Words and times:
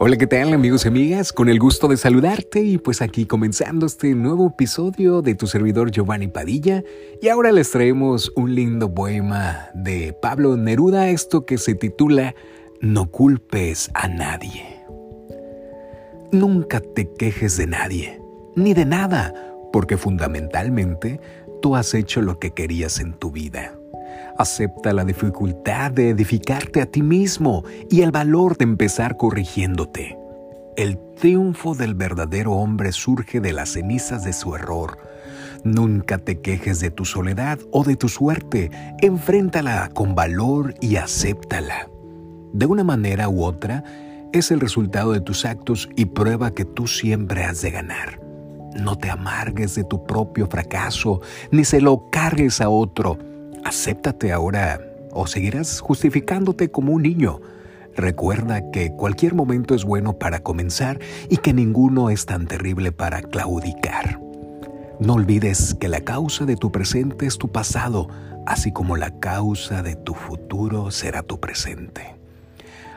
Hola, 0.00 0.16
¿qué 0.16 0.28
tal 0.28 0.52
amigos 0.52 0.84
y 0.84 0.88
amigas? 0.88 1.32
Con 1.32 1.48
el 1.48 1.58
gusto 1.58 1.88
de 1.88 1.96
saludarte 1.96 2.60
y 2.60 2.78
pues 2.78 3.02
aquí 3.02 3.26
comenzando 3.26 3.84
este 3.84 4.14
nuevo 4.14 4.46
episodio 4.46 5.22
de 5.22 5.34
tu 5.34 5.48
servidor 5.48 5.90
Giovanni 5.90 6.28
Padilla 6.28 6.84
y 7.20 7.26
ahora 7.26 7.50
les 7.50 7.72
traemos 7.72 8.30
un 8.36 8.54
lindo 8.54 8.94
poema 8.94 9.70
de 9.74 10.12
Pablo 10.12 10.56
Neruda, 10.56 11.08
esto 11.08 11.44
que 11.44 11.58
se 11.58 11.74
titula 11.74 12.36
No 12.80 13.10
culpes 13.10 13.90
a 13.92 14.06
nadie. 14.06 14.64
Nunca 16.30 16.78
te 16.78 17.12
quejes 17.18 17.56
de 17.56 17.66
nadie, 17.66 18.22
ni 18.54 18.74
de 18.74 18.84
nada, 18.84 19.34
porque 19.72 19.96
fundamentalmente 19.96 21.20
tú 21.60 21.74
has 21.74 21.92
hecho 21.94 22.22
lo 22.22 22.38
que 22.38 22.52
querías 22.52 23.00
en 23.00 23.14
tu 23.14 23.32
vida. 23.32 23.77
Acepta 24.38 24.92
la 24.92 25.04
dificultad 25.04 25.90
de 25.90 26.10
edificarte 26.10 26.80
a 26.80 26.86
ti 26.86 27.02
mismo 27.02 27.64
y 27.90 28.02
el 28.02 28.12
valor 28.12 28.56
de 28.56 28.62
empezar 28.64 29.16
corrigiéndote. 29.16 30.16
El 30.76 30.96
triunfo 31.16 31.74
del 31.74 31.96
verdadero 31.96 32.52
hombre 32.52 32.92
surge 32.92 33.40
de 33.40 33.52
las 33.52 33.70
cenizas 33.70 34.22
de 34.22 34.32
su 34.32 34.54
error. 34.54 34.98
Nunca 35.64 36.18
te 36.18 36.40
quejes 36.40 36.78
de 36.78 36.92
tu 36.92 37.04
soledad 37.04 37.58
o 37.72 37.82
de 37.82 37.96
tu 37.96 38.08
suerte. 38.08 38.70
Enfréntala 39.00 39.90
con 39.92 40.14
valor 40.14 40.72
y 40.80 40.94
acéptala. 40.96 41.88
De 42.52 42.66
una 42.66 42.84
manera 42.84 43.28
u 43.28 43.42
otra, 43.42 43.82
es 44.32 44.52
el 44.52 44.60
resultado 44.60 45.10
de 45.10 45.20
tus 45.20 45.44
actos 45.44 45.88
y 45.96 46.04
prueba 46.04 46.52
que 46.52 46.64
tú 46.64 46.86
siempre 46.86 47.42
has 47.42 47.60
de 47.60 47.72
ganar. 47.72 48.20
No 48.76 48.96
te 48.96 49.10
amargues 49.10 49.74
de 49.74 49.82
tu 49.82 50.06
propio 50.06 50.46
fracaso, 50.46 51.22
ni 51.50 51.64
se 51.64 51.80
lo 51.80 52.08
cargues 52.10 52.60
a 52.60 52.68
otro. 52.68 53.18
Acéptate 53.68 54.32
ahora 54.32 54.80
o 55.12 55.26
seguirás 55.26 55.80
justificándote 55.80 56.70
como 56.70 56.94
un 56.94 57.02
niño. 57.02 57.42
Recuerda 57.94 58.70
que 58.70 58.92
cualquier 58.92 59.34
momento 59.34 59.74
es 59.74 59.84
bueno 59.84 60.18
para 60.18 60.40
comenzar 60.40 60.98
y 61.28 61.36
que 61.36 61.52
ninguno 61.52 62.08
es 62.08 62.24
tan 62.24 62.46
terrible 62.46 62.92
para 62.92 63.20
claudicar. 63.20 64.22
No 65.00 65.12
olvides 65.12 65.74
que 65.74 65.88
la 65.88 66.00
causa 66.00 66.46
de 66.46 66.56
tu 66.56 66.72
presente 66.72 67.26
es 67.26 67.36
tu 67.36 67.52
pasado, 67.52 68.08
así 68.46 68.72
como 68.72 68.96
la 68.96 69.10
causa 69.20 69.82
de 69.82 69.96
tu 69.96 70.14
futuro 70.14 70.90
será 70.90 71.22
tu 71.22 71.38
presente. 71.38 72.16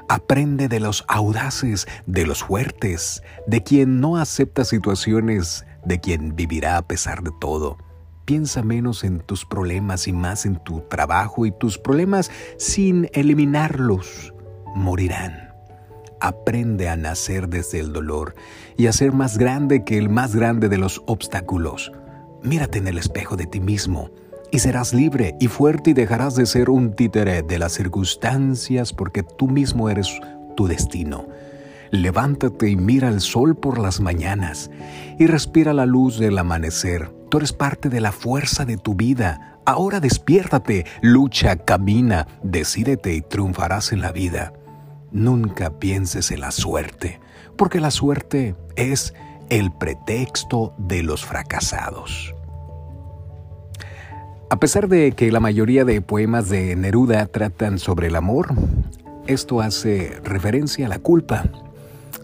Aprende 0.08 0.70
de 0.70 0.80
los 0.80 1.04
audaces, 1.10 1.86
de 2.06 2.26
los 2.26 2.46
fuertes, 2.46 3.24
de 3.46 3.62
quien 3.62 4.00
no 4.00 4.16
acepta 4.16 4.64
situaciones, 4.64 5.66
de 5.84 6.00
quien 6.00 6.34
vivirá 6.38 6.78
a 6.78 6.88
pesar 6.88 7.24
de 7.24 7.32
todo 7.42 7.78
Piensa 8.32 8.64
menos 8.64 9.04
en 9.04 9.20
tus 9.20 9.46
problemas 9.46 10.08
y 10.08 10.14
más 10.14 10.46
en 10.46 10.56
tu 10.56 10.80
trabajo 10.88 11.46
y 11.46 11.52
tus 11.52 11.78
problemas 11.78 12.32
sin 12.58 13.10
eliminarlos 13.12 14.34
morirán. 14.74 15.50
Aprende 16.22 16.88
a 16.88 16.96
nacer 16.96 17.50
desde 17.50 17.82
el 17.82 17.92
dolor 17.92 18.36
y 18.78 18.88
a 18.88 18.94
ser 18.94 19.12
más 19.12 19.38
grande 19.38 19.84
que 19.84 19.98
el 19.98 20.08
más 20.08 20.34
grande 20.34 20.70
de 20.70 20.78
los 20.78 21.04
obstáculos. 21.08 21.92
Mírate 22.42 22.78
en 22.78 22.88
el 22.88 22.98
espejo 22.98 23.36
de 23.36 23.48
ti 23.48 23.60
mismo 23.60 24.12
y 24.50 24.60
serás 24.60 24.94
libre 24.94 25.36
y 25.42 25.50
fuerte 25.50 25.90
y 25.90 25.94
dejarás 25.94 26.36
de 26.36 26.46
ser 26.46 26.70
un 26.70 26.96
títere 26.96 27.44
de 27.44 27.60
las 27.60 27.74
circunstancias 27.74 28.94
porque 28.94 29.24
tú 29.24 29.50
mismo 29.50 29.90
eres 29.90 30.08
tu 30.56 30.68
destino. 30.68 31.28
Levántate 31.92 32.70
y 32.70 32.76
mira 32.76 33.10
el 33.10 33.22
sol 33.22 33.56
por 33.56 33.78
las 33.78 34.00
mañanas 34.00 34.72
y 35.20 35.28
respira 35.28 35.74
la 35.74 35.86
luz 35.86 36.18
del 36.18 36.38
amanecer 36.38 37.12
Tú 37.32 37.38
eres 37.38 37.54
parte 37.54 37.88
de 37.88 38.02
la 38.02 38.12
fuerza 38.12 38.66
de 38.66 38.76
tu 38.76 38.94
vida. 38.94 39.58
Ahora 39.66 40.02
despiértate, 40.02 40.86
lucha, 41.02 41.56
camina, 41.56 42.28
decídete 42.44 43.14
y 43.14 43.22
triunfarás 43.22 43.94
en 43.94 44.02
la 44.02 44.12
vida. 44.12 44.52
Nunca 45.14 45.80
pienses 45.80 46.30
en 46.32 46.42
la 46.42 46.52
suerte, 46.52 47.22
porque 47.56 47.80
la 47.80 47.90
suerte 47.90 48.58
es 48.76 49.14
el 49.50 49.72
pretexto 49.72 50.76
de 50.78 51.04
los 51.04 51.24
fracasados. 51.24 52.36
A 54.50 54.60
pesar 54.60 54.90
de 54.90 55.14
que 55.14 55.32
la 55.32 55.40
mayoría 55.40 55.86
de 55.86 56.02
poemas 56.02 56.50
de 56.50 56.76
Neruda 56.76 57.28
tratan 57.28 57.80
sobre 57.80 58.08
el 58.08 58.18
amor, 58.18 58.54
esto 59.28 59.62
hace 59.62 60.20
referencia 60.26 60.88
a 60.88 60.90
la 60.90 61.00
culpa. 61.00 61.46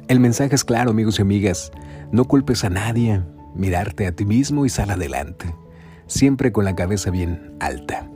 El 0.07 0.21
mensaje 0.21 0.55
es 0.55 0.63
claro, 0.63 0.91
amigos 0.91 1.19
y 1.19 1.21
amigas, 1.21 1.71
no 2.13 2.23
culpes 2.23 2.63
a 2.63 2.69
nadie, 2.69 3.21
mirarte 3.55 4.07
a 4.07 4.13
ti 4.13 4.23
mismo 4.25 4.65
y 4.65 4.69
sal 4.69 4.89
adelante, 4.89 5.53
siempre 6.05 6.53
con 6.53 6.63
la 6.63 6.75
cabeza 6.75 7.11
bien 7.11 7.57
alta. 7.59 8.09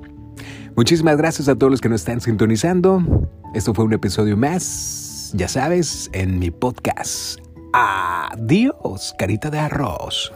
Muchísimas 0.78 1.18
gracias 1.18 1.50
a 1.50 1.56
todos 1.56 1.69
los 1.69 1.81
que 1.81 1.90
nos 1.90 2.02
están 2.02 2.22
sintonizando. 2.22 3.28
Esto 3.53 3.74
fue 3.74 3.84
un 3.84 3.91
episodio 3.91 4.38
más, 4.38 5.31
ya 5.34 5.50
sabes, 5.50 6.09
en 6.13 6.40
mi 6.40 6.50
podcast. 6.50 7.40
Adiós, 7.74 9.13
carita 9.18 9.50
de 9.50 9.59
arroz. 9.59 10.31